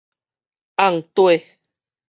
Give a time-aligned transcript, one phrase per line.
[0.77, 1.43] 甕底